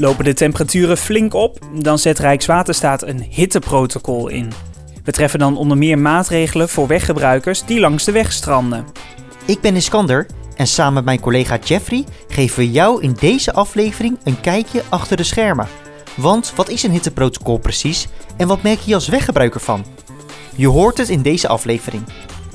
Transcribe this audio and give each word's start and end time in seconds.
Lopen 0.00 0.24
de 0.24 0.34
temperaturen 0.34 0.96
flink 0.96 1.34
op, 1.34 1.58
dan 1.74 1.98
zet 1.98 2.18
Rijkswaterstaat 2.18 3.02
een 3.02 3.26
hitteprotocol 3.30 4.28
in. 4.28 4.52
We 5.04 5.12
treffen 5.12 5.38
dan 5.38 5.56
onder 5.56 5.76
meer 5.76 5.98
maatregelen 5.98 6.68
voor 6.68 6.86
weggebruikers 6.86 7.64
die 7.64 7.80
langs 7.80 8.04
de 8.04 8.12
weg 8.12 8.32
stranden. 8.32 8.84
Ik 9.44 9.60
ben 9.60 9.76
Iskander 9.76 10.26
en 10.56 10.66
samen 10.66 10.94
met 10.94 11.04
mijn 11.04 11.20
collega 11.20 11.58
Jeffrey 11.64 12.04
geven 12.28 12.58
we 12.58 12.70
jou 12.70 13.02
in 13.02 13.16
deze 13.20 13.52
aflevering 13.52 14.18
een 14.24 14.40
kijkje 14.40 14.82
achter 14.88 15.16
de 15.16 15.22
schermen. 15.22 15.68
Want 16.16 16.52
wat 16.56 16.68
is 16.68 16.82
een 16.82 16.90
hitteprotocol 16.90 17.58
precies 17.58 18.08
en 18.36 18.48
wat 18.48 18.62
merk 18.62 18.80
je 18.80 18.94
als 18.94 19.08
weggebruiker 19.08 19.60
van? 19.60 19.84
Je 20.56 20.68
hoort 20.68 20.98
het 20.98 21.08
in 21.08 21.22
deze 21.22 21.48
aflevering. 21.48 22.02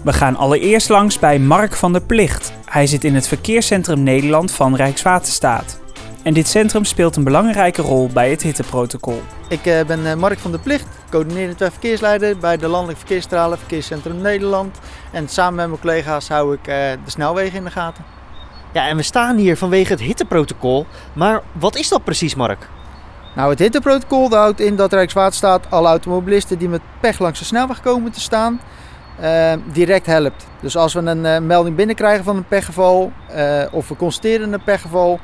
We 0.04 0.14
gaan 0.14 0.36
allereerst 0.36 0.89
langs 0.89 1.20
bij 1.20 1.39
Mark 1.39 1.75
van 1.75 1.91
der 1.91 2.04
Plicht. 2.04 2.54
Hij 2.66 2.88
zit 2.88 3.04
in 3.04 3.16
het 3.16 3.28
Verkeerscentrum 3.28 4.04
Nederland 4.04 4.52
van 4.52 4.75
Rijkswaterstaat. 4.75 5.82
En 6.24 6.34
dit 6.34 6.48
centrum 6.48 6.86
speelt 6.86 7.16
een 7.16 7.23
belangrijke 7.23 7.82
rol 7.82 8.09
bij 8.13 8.30
het 8.30 8.41
hitteprotocol. 8.41 9.22
Ik 9.50 9.66
eh, 9.66 9.86
ben 9.86 10.05
eh, 10.05 10.16
Mark 10.16 10.40
van 10.40 10.52
der 10.52 10.59
Plicht, 10.59 10.88
coördinerend 11.09 11.58
verkeersleider 11.58 12.38
bij 12.38 12.58
de 12.58 12.68
Landelijk 12.68 12.98
Verkeerscentrale 12.98 13.58
Verkeerscentrum 13.58 14.22
Nederland. 14.22 14.80
En 15.12 15.27
samen 15.27 15.55
met 15.55 15.68
mijn 15.68 15.80
collega's 15.80 16.27
hou 16.27 16.54
ik 16.54 16.68
eh, 16.68 16.76
de 17.05 17.12
snelwegen 17.12 17.58
in 17.58 17.63
de 17.63 17.72
gaten. 17.72 18.04
Ja, 18.73 18.88
en 18.88 18.98
we 18.98 19.04
staan 19.04 19.38
hier 19.38 19.58
vanwege 19.58 19.91
het 19.91 20.02
hitteprotocol. 20.02 20.86
Maar 21.13 21.41
wat 21.52 21.76
is 21.76 21.90
dat 21.90 22.04
precies, 22.04 22.35
Mark? 22.35 22.70
Nou, 23.35 23.49
het 23.49 23.60
hitteprotocol 23.60 24.30
houdt 24.30 24.60
in 24.60 24.76
dat 24.76 24.94
Rijkswaterstaat 24.94 25.66
alle 25.70 25.88
automobilisten 25.88 26.58
die 26.58 26.70
met 26.70 26.82
pech 26.99 27.20
langs 27.20 27.40
de 27.40 27.46
snelweg 27.46 27.82
komen 27.82 28.12
te 28.12 28.20
staan, 28.20 28.60
uh, 29.21 29.54
direct 29.74 30.05
helpt. 30.05 30.48
Dus 30.60 30.77
als 30.77 30.94
we 30.94 30.99
een 30.99 31.26
uh, 31.26 31.40
melding 31.40 31.76
binnenkrijgen 31.76 32.24
van 32.24 32.35
een 32.35 32.48
pechgeval 32.48 33.12
uh, 33.35 33.63
of 33.71 33.88
we 33.88 33.96
constateren 33.96 34.54
een 34.54 34.63
pechgeval, 34.63 35.20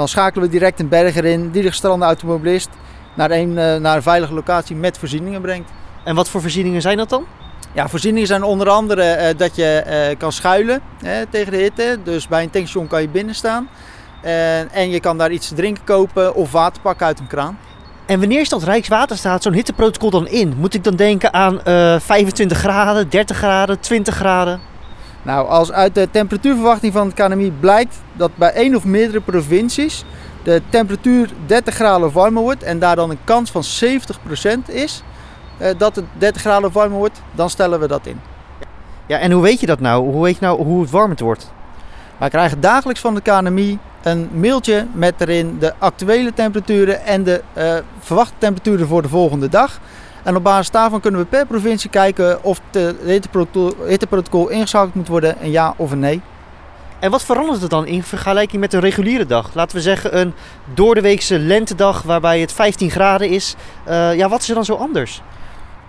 dan 0.00 0.08
schakelen 0.08 0.46
we 0.46 0.52
direct 0.52 0.80
een 0.80 0.88
berger 0.88 1.24
in 1.24 1.50
die 1.50 1.62
de 1.62 1.68
gestrande 1.68 2.04
automobilist 2.04 2.68
naar 3.14 3.30
een, 3.30 3.52
naar 3.52 3.96
een 3.96 4.02
veilige 4.02 4.34
locatie 4.34 4.76
met 4.76 4.98
voorzieningen 4.98 5.40
brengt. 5.40 5.70
En 6.04 6.14
wat 6.14 6.28
voor 6.28 6.40
voorzieningen 6.40 6.82
zijn 6.82 6.96
dat 6.96 7.08
dan? 7.08 7.24
Ja, 7.72 7.88
voorzieningen 7.88 8.26
zijn 8.26 8.42
onder 8.42 8.68
andere 8.68 9.34
dat 9.36 9.56
je 9.56 10.14
kan 10.18 10.32
schuilen 10.32 10.80
tegen 11.30 11.52
de 11.52 11.58
hitte. 11.58 11.98
Dus 12.04 12.28
bij 12.28 12.42
een 12.42 12.50
tankstation 12.50 12.86
kan 12.86 13.02
je 13.02 13.08
binnen 13.08 13.34
staan. 13.34 13.68
en 14.72 14.90
je 14.90 15.00
kan 15.00 15.18
daar 15.18 15.30
iets 15.30 15.48
te 15.48 15.54
drinken 15.54 15.84
kopen 15.84 16.34
of 16.34 16.52
water 16.52 16.82
pakken 16.82 17.06
uit 17.06 17.18
een 17.18 17.26
kraan. 17.26 17.58
En 18.06 18.18
wanneer 18.18 18.46
stelt 18.46 18.62
Rijkswaterstaat 18.62 19.42
zo'n 19.42 19.52
hitteprotocol 19.52 20.10
dan 20.10 20.28
in? 20.28 20.54
Moet 20.56 20.74
ik 20.74 20.84
dan 20.84 20.96
denken 20.96 21.32
aan 21.32 21.60
uh, 21.66 22.00
25 22.00 22.58
graden, 22.58 23.08
30 23.08 23.36
graden, 23.36 23.80
20 23.80 24.14
graden? 24.14 24.69
Nou, 25.22 25.48
als 25.48 25.72
uit 25.72 25.94
de 25.94 26.08
temperatuurverwachting 26.10 26.92
van 26.92 27.06
het 27.06 27.14
KNMI 27.14 27.52
blijkt 27.60 27.96
dat 28.12 28.30
bij 28.36 28.52
één 28.52 28.74
of 28.74 28.84
meerdere 28.84 29.20
provincies 29.20 30.04
de 30.42 30.62
temperatuur 30.68 31.30
30 31.46 31.74
graden 31.74 32.12
warmer 32.12 32.42
wordt 32.42 32.62
en 32.62 32.78
daar 32.78 32.96
dan 32.96 33.10
een 33.10 33.24
kans 33.24 33.50
van 33.50 33.62
70% 34.68 34.72
is 34.74 35.02
uh, 35.60 35.68
dat 35.78 35.96
het 35.96 36.04
30 36.18 36.40
graden 36.40 36.72
warmer 36.72 36.98
wordt, 36.98 37.22
dan 37.32 37.50
stellen 37.50 37.80
we 37.80 37.86
dat 37.86 38.06
in. 38.06 38.20
Ja, 39.06 39.18
en 39.18 39.32
hoe 39.32 39.42
weet 39.42 39.60
je 39.60 39.66
dat 39.66 39.80
nou? 39.80 40.10
Hoe 40.10 40.22
weet 40.22 40.38
je 40.38 40.44
nou 40.44 40.62
hoe 40.62 40.80
het 40.80 40.90
warmer 40.90 41.16
wordt? 41.18 41.52
Wij 42.18 42.28
krijgen 42.28 42.60
dagelijks 42.60 43.00
van 43.00 43.14
de 43.14 43.20
KNMI 43.20 43.78
een 44.02 44.28
mailtje 44.32 44.86
met 44.92 45.14
erin 45.20 45.56
de 45.58 45.74
actuele 45.78 46.32
temperaturen 46.34 47.04
en 47.04 47.22
de 47.22 47.42
uh, 47.56 47.74
verwachte 47.98 48.34
temperaturen 48.38 48.86
voor 48.86 49.02
de 49.02 49.08
volgende 49.08 49.48
dag. 49.48 49.80
En 50.22 50.36
op 50.36 50.42
basis 50.42 50.70
daarvan 50.70 51.00
kunnen 51.00 51.20
we 51.20 51.26
per 51.26 51.46
provincie 51.46 51.90
kijken 51.90 52.44
of 52.44 52.60
het 52.70 52.96
hitteprotocol, 53.04 53.86
hitteprotocol 53.86 54.48
ingeschakeld 54.48 54.94
moet 54.94 55.08
worden, 55.08 55.36
een 55.40 55.50
ja 55.50 55.74
of 55.76 55.90
een 55.90 55.98
nee. 55.98 56.20
En 56.98 57.10
wat 57.10 57.24
verandert 57.24 57.60
het 57.60 57.70
dan 57.70 57.86
in 57.86 58.02
vergelijking 58.02 58.60
met 58.60 58.72
een 58.72 58.80
reguliere 58.80 59.26
dag? 59.26 59.54
Laten 59.54 59.76
we 59.76 59.82
zeggen 59.82 60.18
een 60.18 60.34
doordeweekse 60.74 61.38
lentedag 61.38 62.02
waarbij 62.02 62.40
het 62.40 62.52
15 62.52 62.90
graden 62.90 63.28
is. 63.28 63.54
Uh, 63.88 64.16
ja, 64.16 64.28
wat 64.28 64.40
is 64.40 64.48
er 64.48 64.54
dan 64.54 64.64
zo 64.64 64.74
anders? 64.74 65.22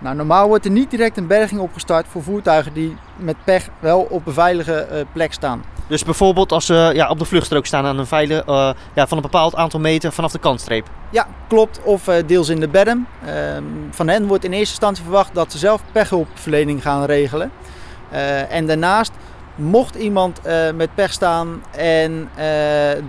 Nou, 0.02 0.16
normaal 0.16 0.48
wordt 0.48 0.66
er 0.66 0.72
niet 0.72 0.90
direct 0.90 1.18
een 1.18 1.28
berging 1.28 1.62
opgestart 1.62 2.06
voor 2.10 2.24
voertuigen 2.24 2.74
die 2.74 2.98
met 3.16 3.36
pech 3.44 3.70
wel 3.80 4.08
op 4.10 4.28
een 4.28 4.34
veilige 4.34 4.88
uh, 4.92 5.00
plek 5.14 5.34
staan. 5.34 5.64
Dus 5.88 6.04
bijvoorbeeld 6.04 6.52
als 6.52 6.66
ze 6.66 6.92
ja, 6.94 7.10
op 7.10 7.20
de 7.20 7.26
vluchtstrook 7.26 7.66
staan 7.66 7.86
aan 7.86 7.98
een 7.98 8.08
veilige, 8.08 8.44
uh, 8.48 8.70
ja, 8.94 9.08
van 9.08 9.18
een 9.18 9.24
bepaald 9.24 9.56
aantal 9.56 9.80
meter 9.80 10.12
vanaf 10.12 10.32
de 10.32 10.40
kantstreep. 10.40 10.88
Ja, 11.10 11.28
klopt. 11.48 11.82
Of 11.84 12.08
uh, 12.08 12.16
deels 12.26 12.50
in 12.50 12.60
de 12.60 12.68
berm. 12.68 13.08
Uh, 13.26 13.32
van 13.92 14.08
hen 14.08 14.28
wordt 14.28 14.44
in 14.44 14.52
eerste 14.52 14.70
instantie 14.70 15.04
verwacht 15.04 15.34
dat 15.34 15.52
ze 15.52 15.58
zelf 15.58 15.82
pechhulpverlening 15.92 16.82
gaan 16.82 17.06
regelen. 17.06 17.52
en 18.50 18.68
daarnaast, 18.68 19.12
mocht 19.62 19.96
iemand 19.96 20.42
met 20.76 20.96
pech 20.96 21.12
staan 21.12 21.64
en 21.72 22.30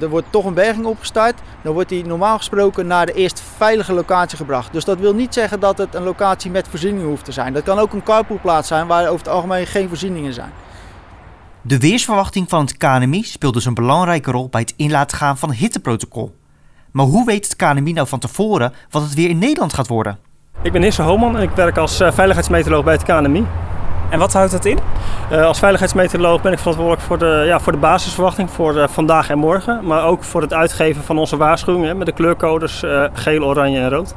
er 0.01 0.09
wordt 0.09 0.27
toch 0.31 0.45
een 0.45 0.55
berging 0.55 0.87
opgestart, 0.87 1.41
dan 1.63 1.73
wordt 1.73 1.89
die 1.89 2.07
normaal 2.07 2.37
gesproken 2.37 2.87
naar 2.87 3.07
de 3.07 3.13
eerst 3.13 3.43
veilige 3.57 3.93
locatie 3.93 4.37
gebracht. 4.37 4.73
Dus 4.73 4.85
dat 4.85 4.99
wil 4.99 5.15
niet 5.15 5.35
zeggen 5.35 5.61
dat 5.61 5.79
het 5.79 5.95
een 5.95 6.03
locatie 6.03 6.51
met 6.51 6.69
voorzieningen 6.69 7.09
hoeft 7.09 7.25
te 7.25 7.33
zijn. 7.33 7.53
Dat 7.53 7.63
kan 7.63 7.79
ook 7.79 7.93
een 7.93 8.03
carpoolplaats 8.03 8.69
zijn 8.69 8.87
waar 8.87 9.07
over 9.07 9.19
het 9.19 9.29
algemeen 9.29 9.67
geen 9.67 9.89
voorzieningen 9.89 10.33
zijn. 10.33 10.51
De 11.63 11.79
weersverwachting 11.79 12.49
van 12.49 12.61
het 12.61 12.77
KNMI 12.77 13.23
speelt 13.23 13.55
dus 13.55 13.65
een 13.65 13.75
belangrijke 13.75 14.31
rol 14.31 14.49
bij 14.49 14.61
het 14.61 14.75
in 14.77 14.91
laten 14.91 15.17
gaan 15.17 15.39
van 15.39 15.49
het 15.49 15.59
hitteprotocol. 15.59 16.35
Maar 16.91 17.07
hoe 17.07 17.25
weet 17.25 17.45
het 17.45 17.57
KNMI 17.57 17.93
nou 17.93 18.09
van 18.09 18.19
tevoren 18.19 18.73
wat 18.91 19.03
het 19.03 19.15
weer 19.15 19.29
in 19.29 19.39
Nederland 19.39 19.73
gaat 19.75 19.89
worden? 19.89 20.19
Ik 20.63 20.73
ben 20.73 20.83
Isse 20.83 21.03
Homan 21.03 21.37
en 21.37 21.43
ik 21.43 21.51
werk 21.51 21.77
als 21.77 21.97
veiligheidsmeteoroloog 21.97 22.85
bij 22.85 22.95
het 22.95 23.03
KNMI. 23.03 23.47
En 24.13 24.19
wat 24.19 24.33
houdt 24.33 24.51
dat 24.51 24.65
in? 24.65 24.79
Uh, 25.33 25.47
als 25.47 25.59
veiligheidsmeteoroloog 25.59 26.43
ben 26.43 26.53
ik 26.53 26.59
verantwoordelijk 26.59 27.03
voor 27.03 27.19
de, 27.19 27.43
ja, 27.47 27.61
voor 27.61 27.73
de 27.73 27.79
basisverwachting 27.79 28.51
voor 28.51 28.77
uh, 28.77 28.89
vandaag 28.89 29.31
en 29.31 29.39
morgen. 29.39 29.81
Maar 29.83 30.05
ook 30.05 30.25
voor 30.25 30.41
het 30.43 30.53
uitgeven 30.53 31.03
van 31.03 31.19
onze 31.19 31.37
waarschuwingen 31.37 31.97
met 31.97 32.07
de 32.07 32.13
kleurcodes 32.13 32.83
uh, 32.83 33.05
geel, 33.13 33.45
oranje 33.45 33.81
en 33.81 33.91
rood. 33.91 34.15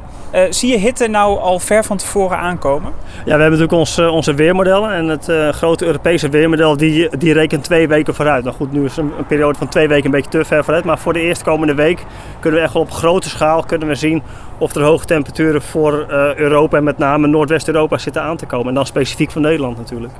zie 0.50 0.70
je 0.70 0.78
hitte 0.78 1.08
nou 1.08 1.38
al 1.38 1.58
ver 1.58 1.84
van 1.84 1.96
tevoren 1.96 2.38
aankomen? 2.38 2.92
Ja, 3.16 3.22
we 3.24 3.30
hebben 3.30 3.50
natuurlijk 3.50 3.72
ons, 3.72 3.98
onze 3.98 4.34
weermodellen. 4.34 4.92
En 4.92 5.08
het 5.08 5.30
grote 5.54 5.86
Europese 5.86 6.28
weermodel 6.28 6.76
die, 6.76 7.16
die 7.18 7.32
rekent 7.32 7.64
twee 7.64 7.88
weken 7.88 8.14
vooruit. 8.14 8.44
Nou 8.44 8.56
goed, 8.56 8.72
nu 8.72 8.84
is 8.84 8.96
een, 8.96 9.12
een, 9.18 9.26
periode 9.26 9.58
van 9.58 9.68
twee 9.68 9.88
weken 9.88 10.04
een 10.04 10.10
beetje 10.10 10.30
te 10.30 10.44
ver 10.44 10.64
vooruit. 10.64 10.84
Maar 10.84 10.98
voor 10.98 11.12
de 11.12 11.20
eerstkomende 11.20 11.74
week 11.74 12.04
kunnen 12.40 12.60
we 12.60 12.66
echt 12.66 12.74
op 12.74 12.90
grote 12.90 13.28
schaal 13.28 13.64
kunnen 13.64 13.88
we 13.88 13.94
zien 13.94 14.22
of 14.58 14.74
er 14.74 14.82
hoge 14.82 15.04
temperaturen 15.04 15.62
voor 15.62 16.06
Europa 16.36 16.76
en 16.76 16.84
met 16.84 16.98
name 16.98 17.26
Noordwest-Europa 17.26 17.98
zitten 17.98 18.22
aan 18.22 18.36
te 18.36 18.46
komen. 18.46 18.68
En 18.68 18.74
dan 18.74 18.86
specifiek 18.86 19.30
voor 19.30 19.40
Nederland 19.40 19.78
natuurlijk. 19.86 20.12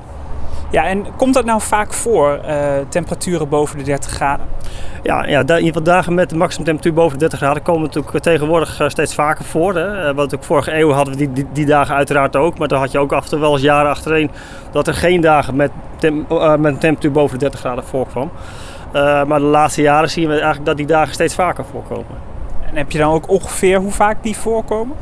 Ja, 0.71 0.87
en 0.87 1.07
komt 1.17 1.35
dat 1.35 1.45
nou 1.45 1.61
vaak 1.61 1.93
voor, 1.93 2.41
uh, 2.47 2.67
temperaturen 2.89 3.49
boven 3.49 3.79
de 3.79 3.85
30 3.85 4.11
graden? 4.11 4.47
Ja, 5.03 5.27
ja 5.27 5.41
in 5.41 5.49
ieder 5.49 5.67
geval 5.67 5.83
dagen 5.83 6.15
met 6.15 6.31
de 6.31 6.37
maximum 6.37 6.65
temperatuur 6.65 6.95
boven 6.95 7.13
de 7.13 7.19
30 7.19 7.39
graden 7.39 7.63
komen 7.63 7.83
natuurlijk 7.83 8.19
tegenwoordig 8.23 8.81
steeds 8.87 9.15
vaker 9.15 9.45
voor. 9.45 9.75
Hè. 9.75 10.15
Wat 10.15 10.35
ook 10.35 10.45
vorige 10.45 10.79
eeuw 10.79 10.91
hadden 10.91 11.15
we 11.15 11.19
die, 11.19 11.33
die, 11.33 11.47
die, 11.53 11.67
dagen 11.67 11.95
uiteraard 11.95 12.37
ook. 12.37 12.59
Maar 12.59 12.69
dan 12.69 12.79
had 12.79 12.93
je 12.93 12.99
ook 12.99 13.13
af 13.13 13.25
en 13.25 13.31
toe 13.31 13.39
wel 13.39 13.53
eens 13.53 13.63
jaren 13.63 13.91
achtereen 13.91 14.31
dat 14.71 14.87
er 14.87 14.95
geen 14.95 15.21
dagen 15.21 15.57
met, 15.57 15.71
tem, 15.99 16.27
uh, 16.31 16.49
met 16.49 16.73
een 16.73 16.79
temperatuur 16.79 17.13
boven 17.13 17.39
de 17.39 17.45
30 17.45 17.61
graden 17.61 17.85
voorkwam. 17.85 18.31
Uh, 18.93 19.25
maar 19.25 19.39
de 19.39 19.45
laatste 19.45 19.83
jaren 19.83 20.11
zien 20.11 20.27
we 20.29 20.33
eigenlijk 20.33 20.65
dat 20.65 20.77
die 20.77 20.87
dagen 20.87 21.15
steeds 21.15 21.35
vaker 21.35 21.65
voorkomen. 21.65 22.17
En 22.69 22.77
heb 22.77 22.91
je 22.91 22.99
dan 22.99 23.13
ook 23.13 23.29
ongeveer 23.29 23.79
hoe 23.79 23.93
vaak 23.93 24.23
die 24.23 24.37
voorkomen? 24.37 24.97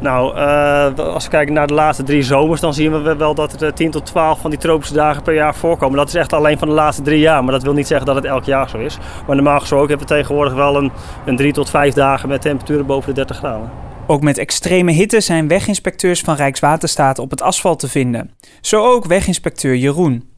Nou, 0.00 0.36
uh, 0.36 0.98
als 0.98 1.24
we 1.24 1.30
kijken 1.30 1.54
naar 1.54 1.66
de 1.66 1.74
laatste 1.74 2.02
drie 2.02 2.22
zomers, 2.22 2.60
dan 2.60 2.74
zien 2.74 3.02
we 3.02 3.16
wel 3.16 3.34
dat 3.34 3.62
er 3.62 3.74
10 3.74 3.90
tot 3.90 4.06
12 4.06 4.40
van 4.40 4.50
die 4.50 4.58
tropische 4.58 4.94
dagen 4.94 5.22
per 5.22 5.34
jaar 5.34 5.54
voorkomen. 5.54 5.96
Dat 5.96 6.08
is 6.08 6.14
echt 6.14 6.32
alleen 6.32 6.58
van 6.58 6.68
de 6.68 6.74
laatste 6.74 7.02
drie 7.02 7.18
jaar, 7.18 7.44
maar 7.44 7.52
dat 7.52 7.62
wil 7.62 7.72
niet 7.72 7.86
zeggen 7.86 8.06
dat 8.06 8.16
het 8.16 8.24
elk 8.24 8.44
jaar 8.44 8.68
zo 8.68 8.78
is. 8.78 8.98
Maar 9.26 9.36
normaal 9.36 9.60
gesproken 9.60 9.88
hebben 9.88 10.06
we 10.06 10.14
tegenwoordig 10.14 10.54
wel 10.54 10.76
een, 10.76 10.92
een 11.24 11.36
drie 11.36 11.52
tot 11.52 11.70
vijf 11.70 11.94
dagen 11.94 12.28
met 12.28 12.42
temperaturen 12.42 12.86
boven 12.86 13.08
de 13.08 13.14
30 13.14 13.36
graden. 13.36 13.70
Ook 14.06 14.22
met 14.22 14.38
extreme 14.38 14.92
hitte 14.92 15.20
zijn 15.20 15.48
weginspecteurs 15.48 16.20
van 16.20 16.34
Rijkswaterstaat 16.34 17.18
op 17.18 17.30
het 17.30 17.42
asfalt 17.42 17.78
te 17.78 17.88
vinden. 17.88 18.30
Zo 18.60 18.84
ook 18.84 19.04
weginspecteur 19.04 19.76
Jeroen. 19.76 20.28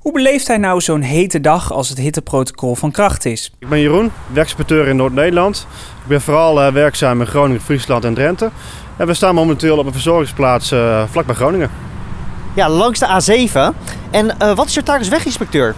Hoe 0.00 0.12
beleeft 0.12 0.46
hij 0.46 0.56
nou 0.56 0.80
zo'n 0.80 1.00
hete 1.00 1.40
dag 1.40 1.72
als 1.72 1.88
het 1.88 1.98
hitteprotocol 1.98 2.74
van 2.74 2.90
kracht 2.90 3.24
is? 3.24 3.52
Ik 3.58 3.68
ben 3.68 3.80
Jeroen, 3.80 4.10
weginspecteur 4.32 4.88
in 4.88 4.96
Noord-Nederland. 4.96 5.66
Ik 6.10 6.16
ben 6.16 6.24
vooral 6.24 6.66
uh, 6.66 6.72
werkzaam 6.72 7.20
in 7.20 7.26
Groningen, 7.26 7.60
Friesland 7.60 8.04
en 8.04 8.14
Drenthe. 8.14 8.50
En 8.96 9.06
we 9.06 9.14
staan 9.14 9.34
momenteel 9.34 9.78
op 9.78 9.86
een 9.86 9.92
verzorgingsplaats 9.92 10.72
uh, 10.72 11.02
vlak 11.10 11.26
bij 11.26 11.34
Groningen. 11.34 11.70
Ja, 12.54 12.68
langs 12.68 12.98
de 12.98 13.06
A7. 13.06 13.76
En 14.10 14.36
uh, 14.42 14.54
wat 14.54 14.66
is 14.66 14.74
je 14.74 14.82
taak 14.82 14.98
als 14.98 15.08
weginspecteur? 15.08 15.74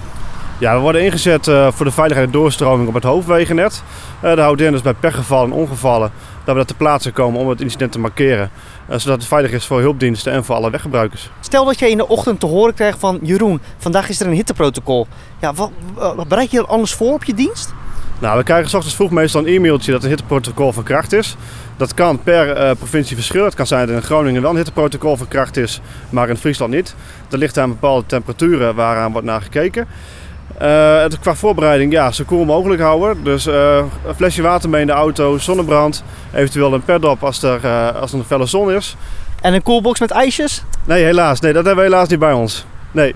Ja, 0.59 0.75
we 0.75 0.81
worden 0.81 1.05
ingezet 1.05 1.45
voor 1.45 1.85
de 1.85 1.91
veiligheid 1.91 2.27
en 2.27 2.33
doorstroming 2.33 2.89
op 2.89 2.95
het 2.95 3.03
hoofdwegennet. 3.03 3.83
Dat 4.21 4.39
houdt 4.39 4.61
in 4.61 4.73
dus 4.73 4.83
bij 4.83 4.95
pechgevallen 4.95 5.51
en 5.51 5.57
ongevallen 5.57 6.11
dat 6.45 6.55
we 6.55 6.61
dat 6.61 6.67
ter 6.67 6.77
plaatse 6.77 7.11
komen 7.11 7.41
om 7.41 7.49
het 7.49 7.61
incident 7.61 7.93
te 7.93 7.99
markeren. 7.99 8.51
Zodat 8.89 9.19
het 9.19 9.27
veilig 9.27 9.53
is 9.53 9.67
voor 9.67 9.81
hulpdiensten 9.81 10.33
en 10.33 10.45
voor 10.45 10.55
alle 10.55 10.71
weggebruikers. 10.71 11.31
Stel 11.41 11.65
dat 11.65 11.79
je 11.79 11.91
in 11.91 11.97
de 11.97 12.09
ochtend 12.09 12.41
te 12.41 12.47
horen 12.47 12.75
krijgt 12.75 12.99
van 12.99 13.19
Jeroen, 13.23 13.61
vandaag 13.79 14.09
is 14.09 14.21
er 14.21 14.27
een 14.27 14.33
hitteprotocol. 14.33 15.07
Ja, 15.41 15.53
wat, 15.55 15.71
bereid 16.29 16.51
je 16.51 16.57
dan 16.57 16.69
alles 16.69 16.93
voor 16.93 17.13
op 17.13 17.25
je 17.25 17.35
dienst? 17.35 17.73
Nou, 18.23 18.39
we 18.39 18.45
krijgen 18.45 18.71
s 18.71 18.75
ochtends 18.75 18.97
vroeg 18.97 19.11
meestal 19.11 19.41
een 19.41 19.55
e-mailtje 19.55 19.93
dat 19.93 20.03
een 20.03 20.09
hitteprotocol 20.09 20.73
van 20.73 20.83
kracht 20.83 21.13
is. 21.13 21.37
Dat 21.77 21.95
kan 21.95 22.23
per 22.23 22.57
uh, 22.57 22.71
provincie 22.79 23.17
verschillen. 23.17 23.47
Het 23.47 23.55
kan 23.55 23.67
zijn 23.67 23.87
dat 23.87 23.97
in 23.97 24.03
Groningen 24.03 24.43
wel 24.43 24.51
een 24.51 24.57
hitteprotocol 24.57 25.17
van 25.17 25.29
kracht 25.29 25.57
is, 25.57 25.81
maar 26.11 26.29
in 26.29 26.37
Friesland 26.37 26.73
niet. 26.73 26.95
Dat 27.29 27.39
ligt 27.39 27.59
aan 27.59 27.69
bepaalde 27.69 28.07
temperaturen 28.07 28.75
waaraan 28.75 29.13
wordt 29.13 29.27
naar 29.27 29.43
gekeken. 29.43 29.87
Uh, 30.63 31.01
het, 31.01 31.19
qua 31.19 31.35
voorbereiding, 31.35 31.93
ja, 31.93 32.13
zo 32.13 32.25
cool 32.25 32.45
mogelijk 32.45 32.81
houden. 32.81 33.25
Dus 33.25 33.47
uh, 33.47 33.77
een 34.07 34.15
flesje 34.15 34.43
water 34.43 34.69
mee 34.69 34.81
in 34.81 34.87
de 34.87 34.93
auto, 34.93 35.39
zonnebrand, 35.39 36.05
eventueel 36.33 36.75
een 36.75 36.85
pad 36.85 37.05
op 37.05 37.25
als 37.25 37.43
er, 37.43 37.67
als 37.93 38.13
er 38.13 38.19
een 38.19 38.25
felle 38.25 38.47
zon 38.47 38.73
is. 38.73 38.97
En 39.41 39.55
een 39.55 39.63
coolbox 39.63 40.01
met 40.01 40.11
ijsjes? 40.11 40.65
Nee, 40.85 41.05
helaas. 41.05 41.41
Nee, 41.41 41.53
dat 41.53 41.65
hebben 41.65 41.85
we 41.85 41.91
helaas 41.91 42.09
niet 42.09 42.19
bij 42.19 42.33
ons. 42.33 42.65
Nee. 42.91 43.15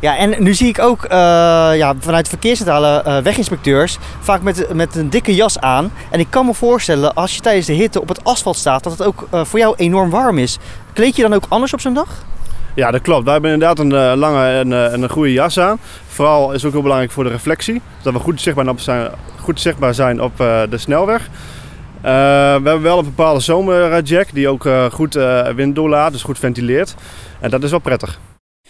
Ja, 0.00 0.16
en 0.16 0.42
nu 0.42 0.54
zie 0.54 0.68
ik 0.68 0.78
ook 0.78 1.06
ja, 1.08 1.94
vanuit 1.98 2.28
verkeerscentrale 2.28 3.22
weginspecteurs 3.22 3.98
vaak 4.20 4.42
met, 4.42 4.74
met 4.74 4.96
een 4.96 5.10
dikke 5.10 5.34
jas 5.34 5.60
aan. 5.60 5.92
En 6.10 6.20
ik 6.20 6.26
kan 6.30 6.46
me 6.46 6.54
voorstellen, 6.54 7.14
als 7.14 7.34
je 7.34 7.40
tijdens 7.40 7.66
de 7.66 7.72
hitte 7.72 8.00
op 8.00 8.08
het 8.08 8.24
asfalt 8.24 8.56
staat, 8.56 8.82
dat 8.82 8.92
het 8.98 9.06
ook 9.06 9.28
voor 9.30 9.58
jou 9.58 9.74
enorm 9.76 10.10
warm 10.10 10.38
is. 10.38 10.58
Kleed 10.92 11.16
je 11.16 11.22
dan 11.22 11.34
ook 11.34 11.46
anders 11.48 11.72
op 11.72 11.80
zo'n 11.80 11.94
dag? 11.94 12.08
Ja, 12.78 12.90
dat 12.90 13.02
klopt. 13.02 13.24
Wij 13.24 13.32
hebben 13.32 13.52
inderdaad 13.52 13.78
een 13.78 13.92
uh, 13.92 14.12
lange 14.16 14.46
en, 14.46 14.68
uh, 14.68 14.92
en, 14.92 15.02
een 15.02 15.10
goede 15.10 15.32
jas 15.32 15.58
aan. 15.58 15.78
Vooral 16.06 16.52
is 16.52 16.64
ook 16.64 16.72
heel 16.72 16.82
belangrijk 16.82 17.12
voor 17.12 17.24
de 17.24 17.30
reflectie. 17.30 17.80
Dat 18.02 18.12
we 18.12 18.18
goed 18.18 18.40
zichtbaar 18.40 18.74
zijn, 18.76 19.10
goed 19.40 19.60
zichtbaar 19.60 19.94
zijn 19.94 20.22
op 20.22 20.40
uh, 20.40 20.62
de 20.70 20.78
snelweg. 20.78 21.28
we 22.00 22.08
hebben 22.08 22.82
wel 22.82 22.98
een 22.98 23.04
bepaalde 23.04 23.40
zomerjack 23.40 24.26
die 24.32 24.48
ook 24.48 24.68
goed 24.92 25.14
wind 25.54 25.74
doorlaat, 25.74 26.12
dus 26.12 26.22
goed 26.22 26.38
ventileert. 26.38 26.94
En 27.40 27.50
dat 27.50 27.62
is 27.62 27.70
wel 27.70 27.78
prettig. 27.78 28.18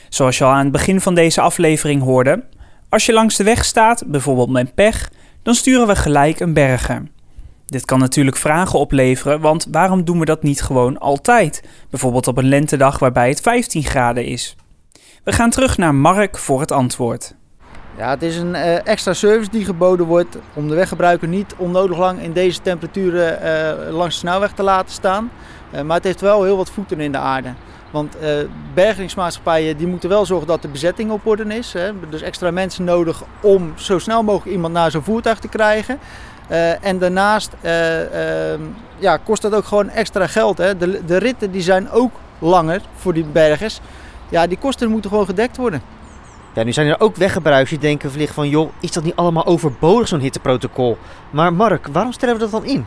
Zoals 0.08 0.38
je 0.38 0.44
al 0.44 0.50
aan 0.50 0.62
het 0.62 0.72
begin 0.72 1.00
van 1.00 1.14
deze 1.14 1.40
aflevering 1.40 2.02
hoorde, 2.02 2.44
als 2.88 3.06
je 3.06 3.12
langs 3.12 3.36
de 3.36 3.44
weg 3.44 3.64
staat, 3.64 4.02
bijvoorbeeld 4.06 4.50
met 4.50 4.74
pech, 4.74 5.10
dan 5.42 5.54
sturen 5.54 5.86
we 5.86 5.96
gelijk 5.96 6.40
een 6.40 6.52
berger. 6.52 7.02
Dit 7.66 7.84
kan 7.84 7.98
natuurlijk 7.98 8.36
vragen 8.36 8.78
opleveren, 8.78 9.40
want 9.40 9.66
waarom 9.70 10.04
doen 10.04 10.18
we 10.18 10.24
dat 10.24 10.42
niet 10.42 10.62
gewoon 10.62 10.98
altijd? 10.98 11.62
Bijvoorbeeld 11.90 12.26
op 12.26 12.36
een 12.36 12.48
lentedag 12.48 12.98
waarbij 12.98 13.28
het 13.28 13.40
15 13.40 13.84
graden 13.84 14.24
is. 14.24 14.56
We 15.24 15.32
gaan 15.32 15.50
terug 15.50 15.76
naar 15.76 15.94
Mark 15.94 16.38
voor 16.38 16.60
het 16.60 16.72
antwoord. 16.72 17.34
Ja, 17.96 18.10
het 18.10 18.22
is 18.22 18.36
een 18.36 18.54
uh, 18.54 18.86
extra 18.86 19.12
service 19.12 19.50
die 19.50 19.64
geboden 19.64 20.06
wordt 20.06 20.36
om 20.54 20.68
de 20.68 20.74
weggebruiker 20.74 21.28
niet 21.28 21.54
onnodig 21.56 21.98
lang 21.98 22.20
in 22.20 22.32
deze 22.32 22.60
temperaturen 22.60 23.38
uh, 23.88 23.94
langs 23.96 24.14
de 24.14 24.20
snelweg 24.20 24.52
te 24.52 24.62
laten 24.62 24.92
staan. 24.92 25.30
Uh, 25.74 25.80
maar 25.80 25.96
het 25.96 26.04
heeft 26.04 26.20
wel 26.20 26.44
heel 26.44 26.56
wat 26.56 26.70
voeten 26.70 27.00
in 27.00 27.12
de 27.12 27.18
aarde. 27.18 27.52
Want 27.90 28.16
bergingsmaatschappijen 28.74 29.76
die 29.76 29.86
moeten 29.86 30.08
wel 30.08 30.26
zorgen 30.26 30.46
dat 30.46 30.62
de 30.62 30.68
bezetting 30.68 31.10
op 31.10 31.26
orde 31.26 31.44
is. 31.44 31.72
Hè. 31.72 31.92
Dus 32.10 32.22
extra 32.22 32.50
mensen 32.50 32.84
nodig 32.84 33.22
om 33.40 33.72
zo 33.76 33.98
snel 33.98 34.22
mogelijk 34.22 34.54
iemand 34.54 34.72
naar 34.72 34.90
zo'n 34.90 35.02
voertuig 35.02 35.38
te 35.38 35.48
krijgen. 35.48 35.98
Uh, 36.50 36.84
en 36.84 36.98
daarnaast 36.98 37.52
uh, 37.62 38.00
uh, 38.00 38.60
ja, 38.98 39.16
kost 39.16 39.42
dat 39.42 39.54
ook 39.54 39.64
gewoon 39.64 39.88
extra 39.88 40.26
geld. 40.26 40.58
Hè? 40.58 40.76
De, 40.76 41.04
de 41.04 41.16
ritten 41.16 41.50
die 41.50 41.62
zijn 41.62 41.90
ook 41.90 42.12
langer 42.38 42.80
voor 42.96 43.14
die 43.14 43.24
bergers. 43.24 43.80
Ja, 44.28 44.46
die 44.46 44.58
kosten 44.58 44.90
moeten 44.90 45.10
gewoon 45.10 45.26
gedekt 45.26 45.56
worden. 45.56 45.82
Ja, 46.54 46.62
nu 46.62 46.72
zijn 46.72 46.86
er 46.86 47.00
ook 47.00 47.16
weggebruikers 47.16 47.70
die 47.70 47.78
denken 47.78 48.10
wellicht 48.10 48.34
van... 48.34 48.48
joh, 48.48 48.70
is 48.80 48.92
dat 48.92 49.04
niet 49.04 49.16
allemaal 49.16 49.46
overbodig 49.46 50.08
zo'n 50.08 50.20
hitteprotocol? 50.20 50.98
Maar 51.30 51.52
Mark, 51.52 51.86
waarom 51.92 52.12
stellen 52.12 52.34
we 52.34 52.40
dat 52.40 52.50
dan 52.50 52.64
in? 52.64 52.86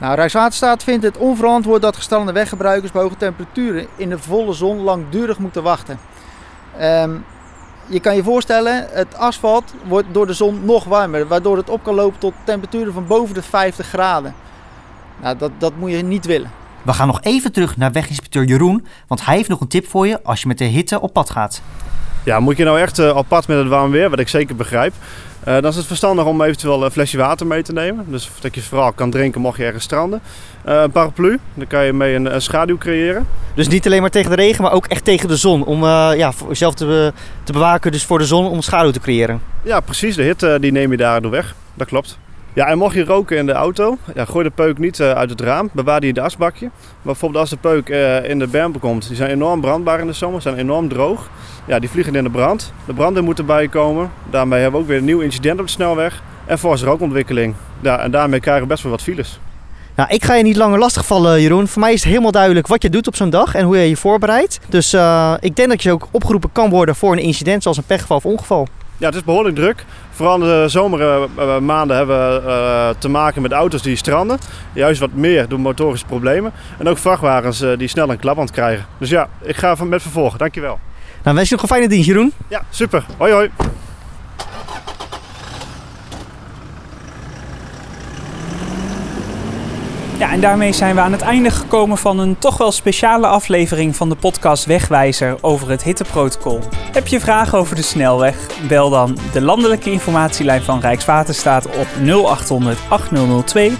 Nou, 0.00 0.14
Rijkswaterstaat 0.14 0.82
vindt 0.82 1.04
het 1.04 1.16
onverantwoord 1.16 1.82
dat 1.82 1.96
gestrande 1.96 2.32
weggebruikers 2.32 2.92
bij 2.92 3.02
hoge 3.02 3.16
temperaturen 3.16 3.86
in 3.96 4.08
de 4.08 4.18
volle 4.18 4.52
zon 4.52 4.78
langdurig 4.78 5.38
moeten 5.38 5.62
wachten. 5.62 5.98
Um, 6.80 7.24
je 7.86 8.00
kan 8.00 8.16
je 8.16 8.22
voorstellen, 8.22 8.86
het 8.90 9.14
asfalt 9.14 9.74
wordt 9.88 10.06
door 10.12 10.26
de 10.26 10.32
zon 10.32 10.64
nog 10.64 10.84
warmer, 10.84 11.26
waardoor 11.26 11.56
het 11.56 11.70
op 11.70 11.82
kan 11.82 11.94
lopen 11.94 12.18
tot 12.18 12.34
temperaturen 12.44 12.92
van 12.92 13.06
boven 13.06 13.34
de 13.34 13.42
50 13.42 13.86
graden. 13.86 14.34
Nou, 15.20 15.36
dat, 15.36 15.50
dat 15.58 15.76
moet 15.76 15.90
je 15.90 16.02
niet 16.02 16.26
willen. 16.26 16.50
We 16.82 16.92
gaan 16.92 17.06
nog 17.06 17.20
even 17.22 17.52
terug 17.52 17.76
naar 17.76 17.92
weginspecteur 17.92 18.44
Jeroen, 18.44 18.86
want 19.06 19.24
hij 19.24 19.36
heeft 19.36 19.48
nog 19.48 19.60
een 19.60 19.68
tip 19.68 19.86
voor 19.86 20.06
je 20.06 20.22
als 20.22 20.40
je 20.40 20.48
met 20.48 20.58
de 20.58 20.64
hitte 20.64 21.00
op 21.00 21.12
pad 21.12 21.30
gaat. 21.30 21.62
Ja, 22.24 22.40
moet 22.40 22.56
je 22.56 22.64
nou 22.64 22.80
echt 22.80 23.12
op 23.12 23.28
pad 23.28 23.46
met 23.46 23.58
het 23.58 23.68
warm 23.68 23.90
weer, 23.90 24.10
wat 24.10 24.18
ik 24.18 24.28
zeker 24.28 24.56
begrijp. 24.56 24.92
Uh, 25.48 25.54
dan 25.54 25.70
is 25.70 25.76
het 25.76 25.86
verstandig 25.86 26.24
om 26.24 26.42
eventueel 26.42 26.84
een 26.84 26.90
flesje 26.90 27.16
water 27.16 27.46
mee 27.46 27.62
te 27.62 27.72
nemen. 27.72 28.04
Dus 28.08 28.30
dat 28.40 28.54
je 28.54 28.62
vooral 28.62 28.92
kan 28.92 29.10
drinken 29.10 29.40
mocht 29.40 29.56
je 29.56 29.64
ergens 29.64 29.84
stranden. 29.84 30.20
Uh, 30.68 30.80
een 30.80 30.90
paraplu, 30.90 31.38
dan 31.54 31.66
kan 31.66 31.84
je 31.84 31.92
mee 31.92 32.14
een, 32.14 32.34
een, 32.34 32.42
schaduw 32.42 32.78
creëren. 32.78 33.26
Dus 33.54 33.68
niet 33.68 33.86
alleen 33.86 34.00
maar 34.00 34.10
tegen 34.10 34.30
de 34.30 34.36
regen, 34.36 34.62
maar 34.62 34.72
ook 34.72 34.86
echt 34.86 35.04
tegen 35.04 35.28
de 35.28 35.36
zon. 35.36 35.64
Om 35.64 35.82
uh, 35.82 36.10
ja, 36.16 36.32
jezelf 36.48 36.74
te, 36.74 37.12
te 37.44 37.52
bewaken, 37.52 37.92
dus 37.92 38.04
voor 38.04 38.18
de 38.18 38.26
zon, 38.26 38.46
om 38.46 38.62
schaduw 38.62 38.90
te 38.90 39.00
creëren. 39.00 39.42
Ja, 39.62 39.80
precies. 39.80 40.16
De 40.16 40.22
hitte 40.22 40.58
die 40.60 40.72
neem 40.72 40.90
je 40.90 40.96
daardoor 40.96 41.30
weg. 41.30 41.54
Dat 41.74 41.86
klopt. 41.86 42.18
Ja, 42.52 42.66
en 42.66 42.78
mocht 42.78 42.94
je 42.94 43.04
roken 43.04 43.36
in 43.36 43.46
de 43.46 43.52
auto, 43.52 43.98
ja, 44.14 44.24
gooi 44.24 44.44
de 44.44 44.50
peuk 44.50 44.78
niet 44.78 44.98
uh, 44.98 45.10
uit 45.10 45.30
het 45.30 45.40
raam. 45.40 45.68
Bewaar 45.72 46.00
die 46.00 46.08
in 46.08 46.14
het 46.14 46.24
asbakje. 46.24 46.66
Maar 46.66 46.98
bijvoorbeeld 47.02 47.40
als 47.40 47.50
de 47.50 47.56
peuk 47.56 47.88
uh, 47.88 48.28
in 48.28 48.38
de 48.38 48.46
berm 48.46 48.78
komt, 48.78 49.06
die 49.06 49.16
zijn 49.16 49.30
enorm 49.30 49.60
brandbaar 49.60 50.00
in 50.00 50.06
de 50.06 50.12
zomer, 50.12 50.42
zijn 50.42 50.56
enorm 50.56 50.88
droog. 50.88 51.30
Ja, 51.66 51.78
die 51.78 51.90
vliegen 51.90 52.14
in 52.14 52.24
de 52.24 52.30
brand. 52.30 52.72
De 52.86 52.92
branden 52.92 53.24
moeten 53.24 53.46
bijkomen. 53.46 54.10
Daarmee 54.30 54.60
hebben 54.60 54.80
we 54.80 54.84
ook 54.84 54.90
weer 54.90 54.98
een 54.98 55.04
nieuw 55.04 55.20
incident 55.20 55.60
op 55.60 55.66
de 55.66 55.72
snelweg. 55.72 56.22
En 56.46 56.58
forse 56.58 56.84
rookontwikkeling. 56.84 57.54
Ja, 57.80 57.98
en 57.98 58.10
daarmee 58.10 58.40
krijgen 58.40 58.62
we 58.62 58.68
best 58.68 58.82
wel 58.82 58.92
wat 58.92 59.02
files. 59.02 59.40
Nou, 59.94 60.08
ik 60.12 60.24
ga 60.24 60.34
je 60.34 60.42
niet 60.42 60.56
langer 60.56 60.78
lastigvallen, 60.78 61.40
Jeroen. 61.40 61.68
Voor 61.68 61.80
mij 61.80 61.92
is 61.92 62.00
het 62.00 62.08
helemaal 62.08 62.32
duidelijk 62.32 62.66
wat 62.66 62.82
je 62.82 62.90
doet 62.90 63.06
op 63.06 63.16
zo'n 63.16 63.30
dag 63.30 63.54
en 63.54 63.64
hoe 63.64 63.78
je 63.78 63.88
je 63.88 63.96
voorbereidt. 63.96 64.60
Dus 64.68 64.94
uh, 64.94 65.34
ik 65.40 65.56
denk 65.56 65.68
dat 65.68 65.82
je 65.82 65.92
ook 65.92 66.08
opgeroepen 66.10 66.52
kan 66.52 66.70
worden 66.70 66.94
voor 66.94 67.12
een 67.12 67.18
incident 67.18 67.62
zoals 67.62 67.76
een 67.76 67.84
pechgeval 67.84 68.16
of 68.16 68.24
ongeval. 68.24 68.66
Ja, 69.00 69.06
het 69.06 69.14
is 69.14 69.24
behoorlijk 69.24 69.56
druk. 69.56 69.84
Vooral 70.10 70.34
in 70.34 70.40
de 70.40 70.64
zomermaanden 70.68 71.96
hebben 71.96 72.16
we 72.16 72.48
uh, 72.48 72.88
te 72.98 73.08
maken 73.08 73.42
met 73.42 73.52
auto's 73.52 73.82
die 73.82 73.96
stranden. 73.96 74.38
Juist 74.72 75.00
wat 75.00 75.12
meer 75.12 75.48
door 75.48 75.60
motorische 75.60 76.06
problemen. 76.06 76.52
En 76.78 76.88
ook 76.88 76.98
vrachtwagens 76.98 77.62
uh, 77.62 77.78
die 77.78 77.88
snel 77.88 78.10
een 78.10 78.18
klapband 78.18 78.50
krijgen. 78.50 78.86
Dus 78.98 79.10
ja, 79.10 79.28
ik 79.42 79.56
ga 79.56 79.76
met 79.84 80.02
vervolgen. 80.02 80.38
Dankjewel. 80.38 80.78
Nou, 81.22 81.36
wens 81.36 81.48
je 81.48 81.54
nog 81.54 81.62
een 81.62 81.70
fijne 81.70 81.88
dienst, 81.88 82.06
Jeroen. 82.06 82.32
Ja, 82.48 82.62
super. 82.70 83.04
Hoi 83.16 83.32
hoi. 83.32 83.50
Ja, 90.20 90.32
en 90.32 90.40
daarmee 90.40 90.72
zijn 90.72 90.94
we 90.94 91.00
aan 91.00 91.12
het 91.12 91.20
einde 91.20 91.50
gekomen 91.50 91.98
van 91.98 92.18
een 92.18 92.38
toch 92.38 92.58
wel 92.58 92.72
speciale 92.72 93.26
aflevering 93.26 93.96
van 93.96 94.08
de 94.08 94.14
podcast 94.14 94.64
Wegwijzer 94.64 95.38
over 95.40 95.70
het 95.70 95.82
hitteprotocol. 95.82 96.60
Heb 96.92 97.06
je 97.06 97.20
vragen 97.20 97.58
over 97.58 97.76
de 97.76 97.82
snelweg? 97.82 98.46
Bel 98.68 98.90
dan 98.90 99.18
de 99.32 99.40
landelijke 99.40 99.90
informatielijn 99.90 100.62
van 100.62 100.80
Rijkswaterstaat 100.80 101.66
op 101.66 101.86
0800 102.04 102.78
8002 102.88 103.76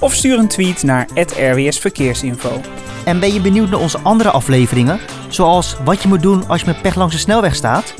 of 0.00 0.14
stuur 0.14 0.38
een 0.38 0.48
tweet 0.48 0.82
naar 0.82 1.08
RWS 1.14 1.78
Verkeersinfo. 1.78 2.60
En 3.04 3.20
ben 3.20 3.32
je 3.32 3.40
benieuwd 3.40 3.70
naar 3.70 3.80
onze 3.80 3.98
andere 3.98 4.30
afleveringen, 4.30 5.00
zoals 5.28 5.76
wat 5.84 6.02
je 6.02 6.08
moet 6.08 6.22
doen 6.22 6.48
als 6.48 6.60
je 6.60 6.66
met 6.66 6.82
pech 6.82 6.94
langs 6.94 7.14
de 7.14 7.20
snelweg 7.20 7.54
staat? 7.54 7.94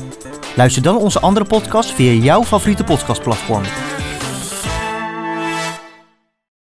Luister 0.55 0.81
dan 0.81 0.97
onze 0.97 1.19
andere 1.19 1.45
podcast 1.45 1.91
via 1.91 2.11
jouw 2.11 2.43
favoriete 2.43 2.83
podcastplatform. 2.83 3.63